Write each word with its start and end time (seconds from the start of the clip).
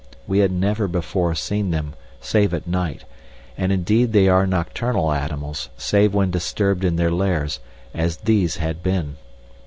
We 0.25 0.39
had 0.39 0.51
never 0.51 0.87
before 0.87 1.35
seen 1.35 1.69
them 1.69 1.93
save 2.19 2.55
at 2.55 2.65
night, 2.65 3.03
and 3.55 3.71
indeed 3.71 4.13
they 4.13 4.27
are 4.27 4.47
nocturnal 4.47 5.11
animals 5.11 5.69
save 5.77 6.11
when 6.11 6.31
disturbed 6.31 6.83
in 6.83 6.95
their 6.95 7.11
lairs, 7.11 7.59
as 7.93 8.17
these 8.17 8.57
had 8.57 8.81
been. 8.81 9.17